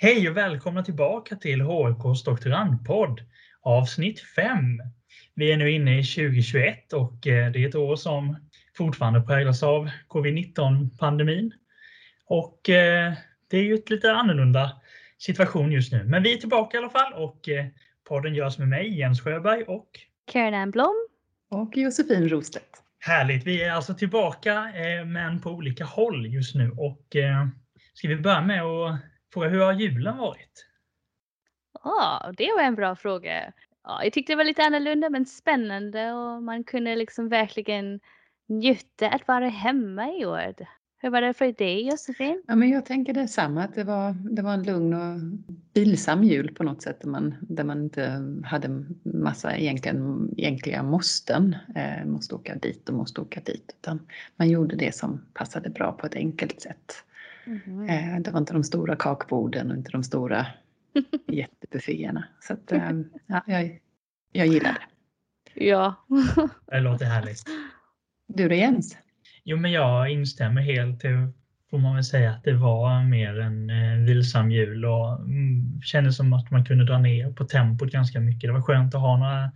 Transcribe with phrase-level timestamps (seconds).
[0.00, 3.20] Hej och välkomna tillbaka till HLKs doktorandpodd
[3.60, 4.56] avsnitt 5.
[5.34, 8.36] Vi är nu inne i 2021 och eh, det är ett år som
[8.76, 11.52] fortfarande präglas av covid-19 pandemin.
[12.26, 13.12] Och eh,
[13.50, 14.80] det är ju ett lite annorlunda
[15.18, 16.04] situation just nu.
[16.04, 17.66] Men vi är tillbaka i alla fall och eh,
[18.08, 19.90] podden görs med mig Jens Sjöberg och
[20.32, 21.08] Karin Blom
[21.50, 22.82] och Josefin Rostedt.
[22.98, 23.46] Härligt!
[23.46, 24.72] Vi är alltså tillbaka
[25.06, 27.16] men på olika håll just nu och
[27.94, 29.00] ska vi börja med att
[29.32, 30.66] fråga hur har julen varit?
[31.84, 33.52] Ja, det var en bra fråga.
[33.84, 38.00] Ja, jag tyckte det var lite annorlunda men spännande och man kunde liksom verkligen
[38.46, 40.54] njuta att vara hemma i år.
[41.00, 42.42] Hur var det för dig Josefin?
[42.46, 45.20] Ja, men jag tänker detsamma, att det var, det var en lugn och
[45.74, 51.56] bilsam jul på något sätt där man, där man inte hade massa egentligen, egentliga måsten.
[51.76, 53.74] Eh, måste åka dit och måste åka dit.
[53.80, 57.04] Utan man gjorde det som passade bra på ett enkelt sätt.
[57.48, 57.88] Mm.
[57.88, 60.46] Eh, det var inte de stora kakborden och inte de stora
[61.26, 62.24] jättebufféerna.
[62.40, 62.90] Så att, eh,
[63.26, 63.78] ja, jag,
[64.32, 65.64] jag gillar det.
[65.64, 65.94] Ja.
[66.66, 67.42] det låter härligt.
[68.26, 68.96] Du då Jens?
[69.44, 71.00] Jo men jag instämmer helt.
[71.00, 71.32] Det
[71.70, 76.16] får man väl säga att det var mer en eh, vilsam jul och mm, kändes
[76.16, 78.48] som att man kunde dra ner på tempot ganska mycket.
[78.48, 79.50] Det var skönt att ha några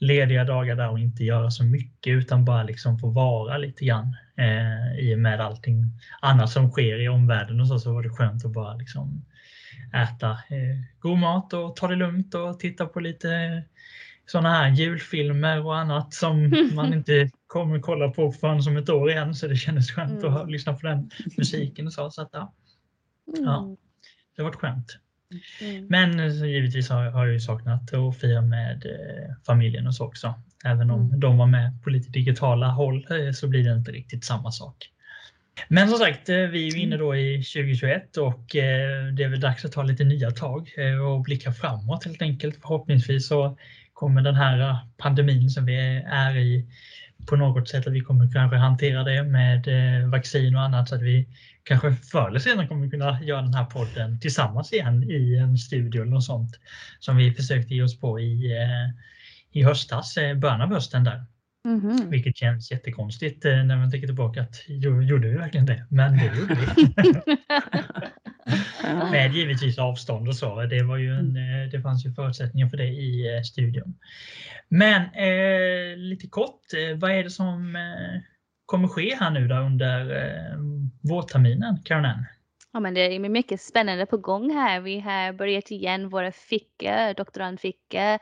[0.00, 4.16] lediga dagar där och inte göra så mycket utan bara liksom få vara lite grann.
[4.36, 5.84] Eh, I och med allting
[6.20, 9.24] annat som sker i omvärlden och så, så var det skönt att bara liksom
[9.94, 13.62] äta eh, god mat och ta det lugnt och titta på lite
[14.26, 19.10] sådana här julfilmer och annat som man inte kommer kolla på förrän som ett år
[19.10, 20.36] igen så det kändes skönt mm.
[20.36, 22.10] att lyssna på den musiken och så.
[22.10, 22.54] så att, ja.
[23.26, 23.76] ja, mm.
[24.36, 24.98] det har varit skönt.
[25.60, 25.86] Mm.
[25.86, 30.04] Men eh, givetvis har, har jag ju saknat att fira med eh, familjen och så
[30.04, 30.34] också.
[30.64, 31.20] Även om mm.
[31.20, 34.90] de var med på lite digitala håll eh, så blir det inte riktigt samma sak.
[35.68, 39.28] Men som sagt, eh, vi är ju inne då i 2021 och eh, det är
[39.28, 42.58] väl dags att ta lite nya tag eh, och blicka framåt helt enkelt.
[42.60, 43.58] Förhoppningsvis så
[43.92, 46.66] kommer den här pandemin som vi är i
[47.26, 49.66] på något sätt att vi kommer kanske hantera det med
[50.10, 51.28] vaccin och annat så att vi
[51.62, 56.02] kanske förr eller senare kommer kunna göra den här podden tillsammans igen i en studio
[56.02, 56.60] eller något sånt
[56.98, 58.54] som vi försökte ge oss på i,
[59.52, 61.24] i höstas, början av hösten där.
[61.64, 62.10] Mm -hmm.
[62.10, 65.86] Vilket känns jättekonstigt eh, när man tänker tillbaka att gjorde vi verkligen det?
[65.88, 66.66] Men det gjorde vi.
[69.10, 70.62] Med givetvis avstånd och så.
[70.62, 71.62] Det, var ju en, mm.
[71.62, 73.98] eh, det fanns ju förutsättningar för det i eh, studion.
[74.68, 76.62] Men eh, lite kort,
[76.96, 78.20] vad är det som eh,
[78.66, 80.58] kommer ske här nu då under eh,
[81.00, 82.26] vårterminen, Karin
[82.72, 84.80] Ja, men det är mycket spännande på gång här.
[84.80, 88.18] Vi har börjat igen våra fickor, doktorandfickor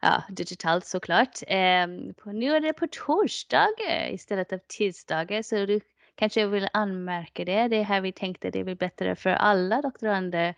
[0.00, 1.42] ja, digitalt såklart.
[1.42, 5.80] Um, på, nu är det på torsdagar istället för tisdagar så du
[6.14, 7.68] kanske vill anmärka det.
[7.68, 10.54] Det är här vi tänkte det blir bättre för alla doktorander.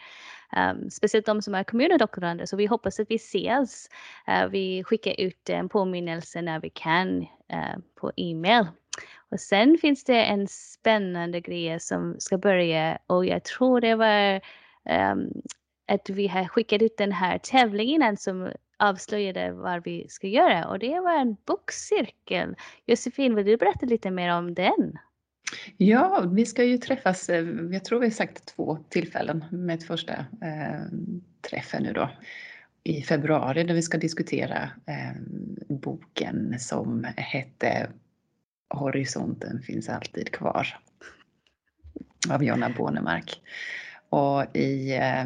[0.57, 2.47] Um, speciellt de som är kommundoktorander.
[2.47, 3.89] Så vi hoppas att vi ses.
[4.29, 7.21] Uh, vi skickar ut en påminnelse när vi kan
[7.53, 8.67] uh, på e-mail.
[9.31, 14.41] Och sen finns det en spännande grej som ska börja och jag tror det var
[15.13, 15.43] um,
[15.89, 20.79] att vi har skickat ut den här tävlingen som avslöjade vad vi ska göra och
[20.79, 22.57] det var en bokcirkel.
[22.87, 24.99] Josefin, vill du berätta lite mer om den?
[25.77, 29.87] Ja, vi ska ju träffas, eh, jag tror vi har sagt två tillfällen med ett
[29.87, 30.13] första
[30.43, 30.83] eh,
[31.51, 32.11] träffen nu då
[32.85, 35.21] i februari där vi ska diskutera eh,
[35.69, 37.89] boken som hette
[38.71, 40.67] Horisonten finns alltid kvar
[42.31, 43.41] av Jonna Bornemark.
[44.11, 45.25] Och i eh,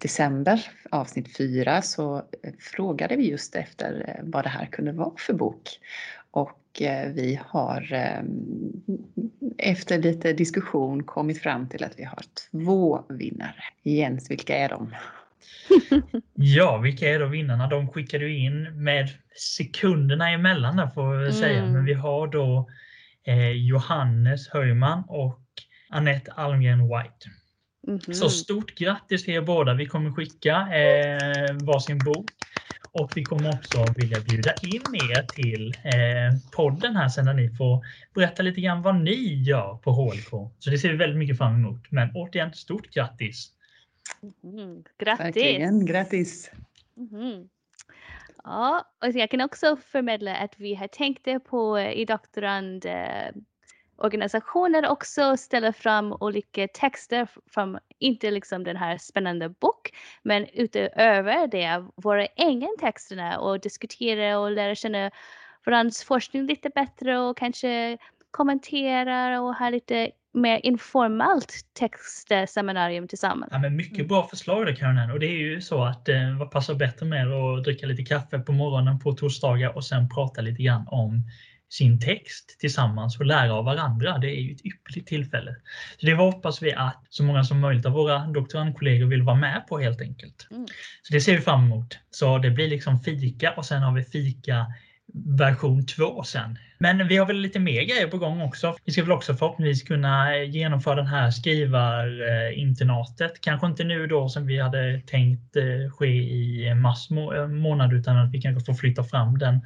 [0.00, 2.22] december, avsnitt fyra, så
[2.58, 5.68] frågade vi just efter eh, vad det här kunde vara för bok.
[6.30, 8.22] Och eh, vi har eh,
[9.58, 13.64] efter lite diskussion kommit fram till att vi har två vinnare.
[13.82, 14.94] Jens, vilka är de?
[16.34, 17.66] ja, vilka är då vinnarna?
[17.66, 21.58] De skickade ju in med sekunderna emellan där får vi säga.
[21.58, 21.72] Mm.
[21.72, 22.70] Men vi har då
[23.24, 25.40] eh, Johannes Höjman och
[25.88, 27.30] Annette Almgren White.
[27.86, 28.12] Mm -hmm.
[28.12, 29.74] Så stort grattis till er båda.
[29.74, 32.26] Vi kommer skicka eh, varsin bok.
[32.92, 37.50] Och vi kommer också vilja bjuda in er till eh, podden här sen när ni
[37.50, 40.52] får berätta lite grann vad ni gör på HLK.
[40.58, 41.90] Så det ser vi väldigt mycket fram emot.
[41.90, 43.50] Men återigen, stort grattis!
[44.44, 45.26] Mm, grattis!
[45.26, 46.50] Verkligen, grattis!
[46.96, 47.48] Mm.
[48.44, 53.30] Ja, och jag kan också förmedla att vi har tänkt på i doktorand eh,
[53.96, 59.90] organisationer också ställer fram olika texter från, inte liksom den här spännande bok,
[60.22, 65.10] men utöver det, våra egna texterna och diskutera och lära känna
[65.66, 67.98] varandras forskning lite bättre och kanske
[68.30, 73.48] kommentera och ha lite mer informellt textseminarium tillsammans.
[73.52, 75.10] Ja, men mycket bra förslag där Karin.
[75.10, 78.38] Och det är ju så att eh, vad passar bättre med att dricka lite kaffe
[78.38, 81.22] på morgonen på torsdagar och sen prata lite grann om
[81.68, 84.18] sin text tillsammans och lära av varandra.
[84.18, 85.56] Det är ju ett ypperligt tillfälle.
[85.98, 89.66] Så Det hoppas vi att så många som möjligt av våra doktorandkollegor vill vara med
[89.68, 90.48] på helt enkelt.
[90.50, 90.66] Mm.
[91.02, 91.98] Så Det ser vi fram emot.
[92.10, 94.66] Så det blir liksom fika och sen har vi fika
[95.14, 96.58] version 2 sen.
[96.78, 98.76] Men vi har väl lite mer grejer på gång också.
[98.84, 103.40] Vi ska väl också förhoppningsvis kunna eh, genomföra den här skrivarinternatet.
[103.40, 108.18] Kanske inte nu då som vi hade tänkt eh, ske i mars eh, månad utan
[108.18, 109.60] att vi kanske får flytta fram den.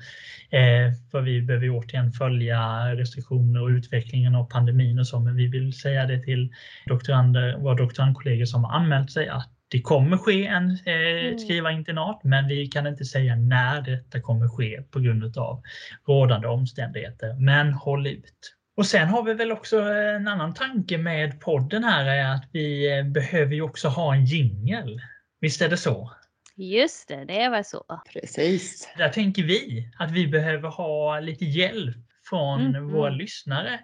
[1.10, 2.60] För vi behöver ju återigen följa
[2.94, 5.20] restriktioner och utvecklingen av pandemin och så.
[5.20, 6.52] Men vi vill säga det till
[6.86, 11.38] doktorander, våra doktorandkollegor som har anmält sig att det kommer ske en eh, Mm.
[11.38, 15.62] skrivarinternat men vi kan inte säga när detta kommer ske på grund av
[16.06, 17.34] rådande omständigheter.
[17.34, 18.54] Men håll ut!
[18.76, 22.98] Och sen har vi väl också en annan tanke med podden här är att vi
[22.98, 25.00] eh, behöver ju också ha en jingel.
[25.40, 26.12] Visst är det så?
[26.56, 27.84] Just det, det var så.
[28.12, 28.88] Precis.
[28.98, 31.96] Där tänker vi att vi behöver ha lite hjälp
[32.30, 32.92] från Mhm.
[32.92, 33.80] våra lyssnare.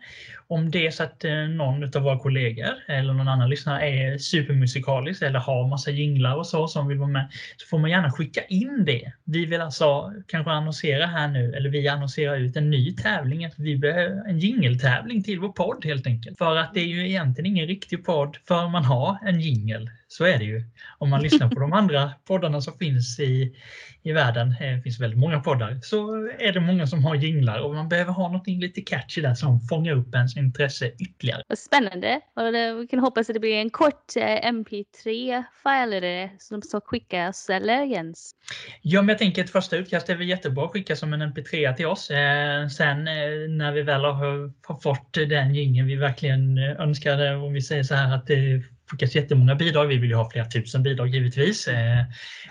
[0.46, 4.18] Om det är så att eh, någon av våra kollegor eller någon annan lyssnare är
[4.18, 8.10] supermusikalisk eller har massa jinglar och så som vill vara med så får man gärna
[8.12, 9.12] skicka in det.
[9.24, 13.44] Vi vill alltså kanske annonsera här nu eller vi annonserar ut en ny tävling.
[13.44, 16.38] Att vi behöver en jingeltävling till vår podd helt enkelt.
[16.38, 19.90] För att det är ju egentligen ingen riktig podd för man har en jingel.
[20.16, 20.62] Så är det ju.
[20.98, 23.56] Om man lyssnar på de andra poddarna som finns i,
[24.02, 27.60] i världen, eh, det finns väldigt många poddar, så är det många som har jinglar
[27.60, 31.42] och man behöver ha något lite catchy där som fångar upp ens intresse ytterligare.
[31.48, 32.20] Vad spännande.
[32.36, 37.50] Och det, vi kan hoppas att det blir en kort eh, mp3-file som ska skickas,
[37.50, 38.34] eller Jens?
[38.82, 41.76] Ja, men jag tänker ett första utkast är väl jättebra att skicka som en mp3
[41.76, 42.10] till oss.
[42.10, 47.36] Eh, sen eh, när vi väl har, har fått den jingeln vi verkligen eh, önskade,
[47.36, 48.62] om vi säger så här att det
[48.94, 49.86] skickas jättemånga bidrag.
[49.86, 51.68] Vi vill ju ha flera tusen bidrag givetvis.
[51.68, 52.04] Eh,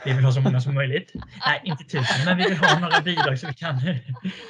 [0.05, 1.13] vi vill ha så många som möjligt.
[1.45, 3.79] Nej, inte tusen, men vi vill ha några bidrag så vi kan,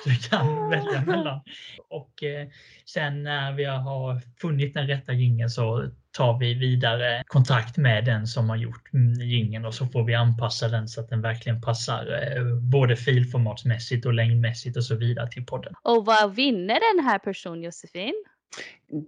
[0.04, 1.42] så vi kan välja mellan.
[1.90, 2.48] Och eh,
[2.86, 8.28] sen när vi har funnit den rätta jingeln så tar vi vidare kontakt med den
[8.28, 11.22] som har gjort mm, gingen jingeln och så får vi anpassa den så att den
[11.22, 15.74] verkligen passar eh, både filformatsmässigt och längdmässigt och så vidare till podden.
[15.82, 18.24] Och vad vinner den här personen Josefin?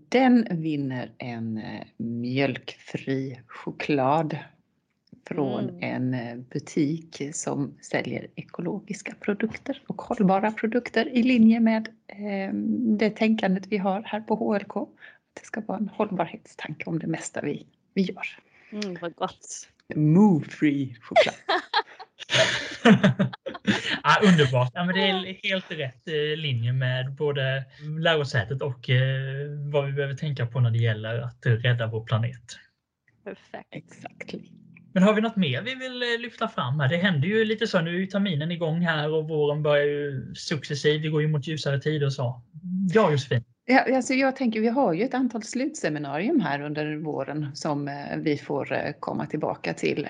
[0.09, 4.37] Den vinner en eh, mjölkfri choklad
[5.27, 5.79] från Mm.
[5.81, 12.53] en eh, butik som säljer ekologiska produkter och hållbara produkter i linje med eh,
[12.97, 14.73] det tänkandet vi har här på HLK.
[15.33, 18.39] Det ska vara en hållbarhetstanke om det mesta vi, vi gör.
[18.71, 19.69] Mm, vad gott.
[19.95, 21.35] Move free choklad.
[24.03, 24.71] ja, underbart!
[24.73, 27.63] Ja, men det är helt rätt eh, linje med både
[27.99, 32.57] lärosätet och eh, vad vi behöver tänka på när det gäller att rädda vår planet.
[33.23, 33.67] Perfekt.
[33.71, 34.41] Exactly.
[34.93, 36.89] Men har vi något mer vi vill eh, lyfta fram här?
[36.89, 40.33] Det händer ju lite så, nu är ju terminen igång här och våren börjar ju
[40.35, 42.41] successivt, vi går ju mot ljusare tider och så.
[42.93, 43.43] Ja Josefin?
[43.65, 48.37] Ja, alltså jag tänker, vi har ju ett antal slutseminarium här under våren som vi
[48.37, 50.07] får komma tillbaka till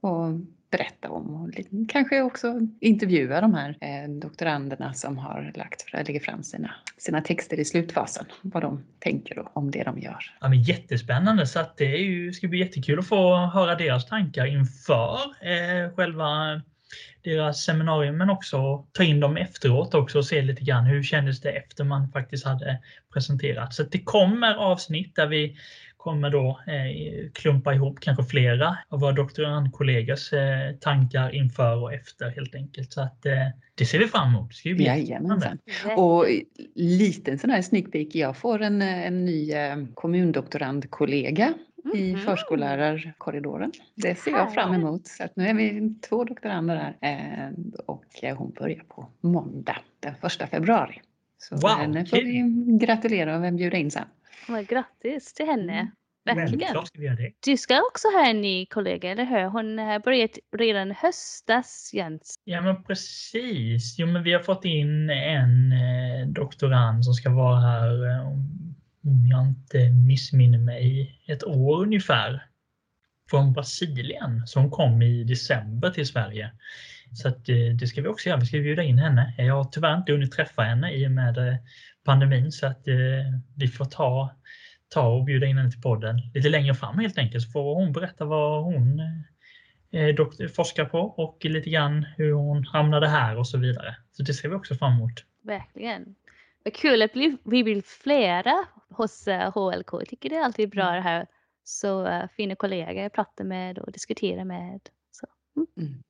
[0.00, 0.30] och
[0.70, 1.50] berätta om och
[1.88, 7.60] kanske också intervjua de här eh, doktoranderna som har lagt, lägger fram sina, sina texter
[7.60, 8.26] i slutfasen.
[8.42, 10.36] Vad de tänker och om det de gör.
[10.40, 14.06] Ja, men jättespännande så att det är ju, ska bli jättekul att få höra deras
[14.06, 16.62] tankar inför eh, själva
[17.22, 21.40] deras seminarium men också ta in dem efteråt också och se lite grann hur kändes
[21.40, 22.78] det efter man faktiskt hade
[23.12, 23.74] presenterat.
[23.74, 25.56] Så det kommer avsnitt där vi
[26.06, 32.30] kommer då eh, klumpa ihop kanske flera av våra doktorandkollegors eh, tankar inför och efter
[32.30, 32.92] helt enkelt.
[32.92, 33.32] Så att eh,
[33.74, 34.48] det ser vi fram emot.
[34.48, 35.58] Det ska ju bli Jajamensan.
[35.96, 36.24] Och
[36.74, 38.14] liten sån här sneak peek.
[38.14, 39.52] Jag får en, en ny
[39.94, 41.54] kommundoktorandkollega
[41.94, 42.20] i Mhm.
[42.22, 43.72] förskollärarkorridoren.
[43.94, 45.06] Det ser jag fram emot.
[45.06, 47.52] Så att nu är vi två doktorander här
[47.86, 48.04] och
[48.36, 51.00] hon börjar på måndag den första februari.
[51.38, 52.26] Så Wow, henne får kul.
[52.26, 52.42] vi
[52.86, 54.04] gratulera och bjuda in sen.
[54.48, 55.72] Vad grattis till henne.
[55.72, 55.90] Mm.
[56.26, 56.60] Verkligen.
[56.60, 57.32] Självklart ska vi göra det.
[57.40, 59.44] Du ska också ha en ny kollega, eller hur?
[59.44, 62.34] Hon har börjat redan höstas, Jens.
[62.44, 63.98] Ja men precis.
[63.98, 68.28] Jo men vi har fått in en eh, doktorand som ska vara här eh,
[69.04, 72.46] om jag inte missminner mig ett år ungefär.
[73.30, 76.50] Från Brasilien som kom i december till Sverige.
[77.12, 78.40] Så att, eh, det ska vi också göra.
[78.40, 79.34] Vi ska bjuda in henne.
[79.38, 81.54] Jag har tyvärr inte hunnit träffa henne i och med eh,
[82.06, 82.94] pandemin så att eh,
[83.56, 84.30] vi får ta,
[84.88, 87.44] ta och bjuda in henne till podden lite längre fram helt enkelt.
[87.44, 89.00] Så får hon berätta vad hon
[89.90, 93.96] eh, doktor, forskar på och lite grann hur hon hamnade här och så vidare.
[94.12, 95.24] Så det ser vi också fram emot.
[95.42, 96.14] Verkligen.
[96.64, 99.92] Vad kul att vi blir flera hos HLK.
[99.92, 101.26] Jag tycker det är alltid bra det här.
[101.64, 104.80] Så fina kollegor att prata med och diskutera med.
[105.10, 105.26] Så.
[105.56, 105.66] Mm.
[105.76, 106.02] Mm.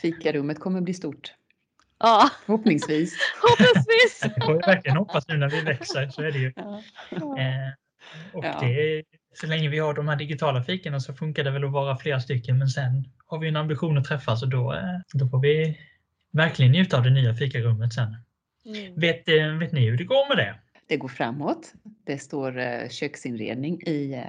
[0.00, 1.34] Fikarummet kommer bli stort.
[1.98, 2.30] Ja.
[2.46, 3.16] Förhoppningsvis.
[3.40, 4.20] Förhoppningsvis.
[4.36, 6.08] Det får vi verkligen hoppas nu när vi växer.
[6.08, 6.52] Så är det ju.
[6.56, 6.82] Ja.
[7.10, 7.72] Eh,
[8.32, 8.58] och ja.
[8.60, 9.02] det,
[9.34, 12.20] så länge vi har de här digitala fikorna så funkar det väl att vara flera
[12.20, 12.58] stycken.
[12.58, 15.78] Men sen har vi en ambition att träffas och då, eh, då får vi
[16.32, 18.16] verkligen njuta av det nya fikarummet sen.
[18.66, 19.00] Mm.
[19.00, 20.54] Vet, eh, vet ni hur det går med det?
[20.86, 21.72] Det går framåt.
[22.06, 24.24] Det står köksinredning i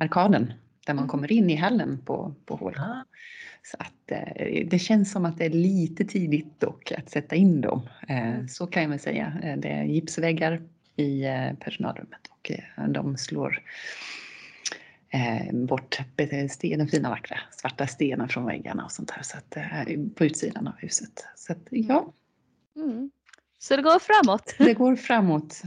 [0.00, 0.52] arkaden
[0.86, 1.08] där man mm.
[1.08, 2.78] kommer in i hallen på, på HLK.
[2.78, 3.04] Ah.
[3.62, 7.60] Så att eh, det känns som att det är lite tidigt dock att sätta in
[7.60, 7.88] dem.
[8.08, 8.48] Eh, mm.
[8.48, 9.32] Så kan jag väl säga.
[9.42, 10.62] Eh, det är gipsväggar
[10.96, 11.24] i
[11.60, 12.50] personalrummet och
[12.88, 13.62] de slår
[15.52, 19.56] bort den fina vackra svarta stenen från väggarna och sånt här så att,
[20.14, 21.26] på utsidan av huset.
[21.36, 22.12] Så att, ja.
[22.76, 23.10] Mm.
[23.58, 24.54] Så det går framåt?
[24.58, 25.62] Det går framåt.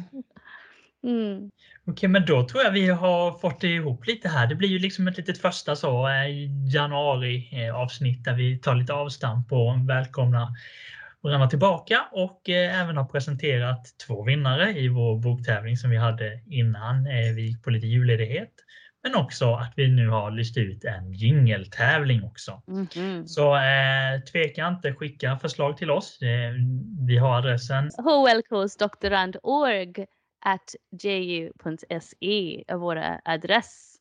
[1.03, 1.51] Mm.
[1.85, 4.47] Okej, men då tror jag vi har fått ihop lite här.
[4.47, 6.29] Det blir ju liksom ett litet första så eh,
[6.73, 10.47] januari eh, avsnitt där vi tar lite avstamp och välkomnar
[11.21, 16.41] varandra tillbaka och eh, även har presenterat två vinnare i vår boktävling som vi hade
[16.47, 17.03] innan
[17.35, 18.53] vi gick på lite julledighet.
[19.03, 22.61] Men också att vi nu har lyst ut en jingeltävling också.
[22.67, 23.25] Mm -hmm.
[23.25, 26.19] Så eh, tveka inte, skicka förslag till oss.
[27.07, 30.05] Vi har adressen hlkosdoktorand.org
[30.45, 33.95] at ju.se är vår adress.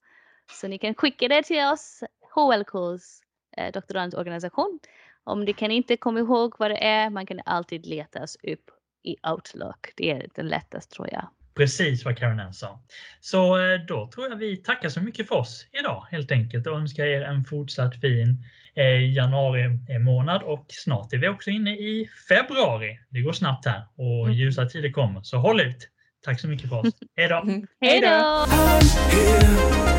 [0.50, 2.02] Så ni kan skicka det till oss,
[2.34, 3.20] HLKs
[3.56, 4.78] eh, doktorandorganisation.
[5.24, 8.70] Om du kan inte komma ihåg vad det är, man kan alltid leta oss upp
[9.02, 9.92] i Outlook.
[9.96, 11.28] Det är det lättaste tror jag.
[11.54, 12.82] Precis vad Karin sa.
[13.20, 16.76] Så eh, då tror jag vi tackar så mycket för oss idag helt enkelt och
[16.76, 18.44] önskar er en fortsatt fin
[18.74, 19.68] eh, januari
[20.00, 22.98] månad och snart är vi också inne i februari.
[23.08, 24.32] Det går snabbt här och mm.
[24.32, 25.91] ljusa tider kommer så håll ut!
[26.24, 26.94] Tack så mycket för oss.
[27.16, 27.44] Hej då!
[27.80, 29.91] Hej då!